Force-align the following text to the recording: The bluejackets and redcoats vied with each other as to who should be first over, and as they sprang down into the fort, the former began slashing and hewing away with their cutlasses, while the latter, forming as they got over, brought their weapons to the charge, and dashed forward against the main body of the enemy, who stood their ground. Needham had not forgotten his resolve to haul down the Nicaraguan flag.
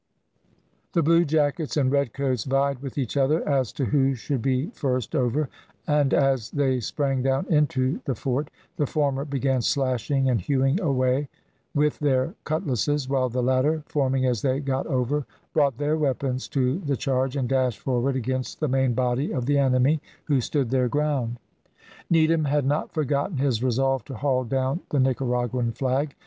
The 0.93 1.03
bluejackets 1.03 1.77
and 1.77 1.91
redcoats 1.91 2.45
vied 2.45 2.79
with 2.79 2.97
each 2.97 3.15
other 3.15 3.47
as 3.47 3.71
to 3.73 3.85
who 3.85 4.15
should 4.15 4.41
be 4.41 4.71
first 4.73 5.13
over, 5.15 5.47
and 5.85 6.11
as 6.11 6.49
they 6.49 6.79
sprang 6.79 7.21
down 7.21 7.45
into 7.53 7.99
the 8.05 8.15
fort, 8.15 8.49
the 8.77 8.87
former 8.87 9.25
began 9.25 9.61
slashing 9.61 10.27
and 10.27 10.41
hewing 10.41 10.81
away 10.81 11.29
with 11.75 11.99
their 11.99 12.33
cutlasses, 12.45 13.07
while 13.07 13.29
the 13.29 13.43
latter, 13.43 13.83
forming 13.85 14.25
as 14.25 14.41
they 14.41 14.59
got 14.59 14.87
over, 14.87 15.27
brought 15.53 15.77
their 15.77 15.97
weapons 15.97 16.47
to 16.47 16.79
the 16.79 16.97
charge, 16.97 17.35
and 17.35 17.47
dashed 17.47 17.77
forward 17.81 18.15
against 18.15 18.59
the 18.59 18.67
main 18.67 18.95
body 18.95 19.31
of 19.31 19.45
the 19.45 19.59
enemy, 19.59 20.01
who 20.23 20.41
stood 20.41 20.71
their 20.71 20.87
ground. 20.89 21.37
Needham 22.09 22.45
had 22.45 22.65
not 22.65 22.91
forgotten 22.91 23.37
his 23.37 23.61
resolve 23.61 24.03
to 24.05 24.15
haul 24.15 24.45
down 24.45 24.79
the 24.89 24.99
Nicaraguan 24.99 25.73
flag. 25.73 26.15